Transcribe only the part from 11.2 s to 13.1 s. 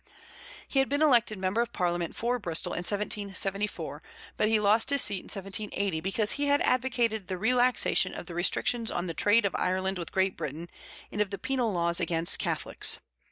of the penal laws against Catholics.